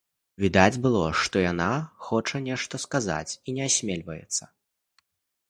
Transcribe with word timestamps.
Відаць 0.43 0.77
было, 0.85 1.03
што 1.23 1.43
яна 1.51 1.67
хоча 2.07 2.41
нешта 2.47 2.81
сказаць 2.87 3.27
і 3.47 3.57
не 3.61 3.69
асмельваецца. 3.69 4.43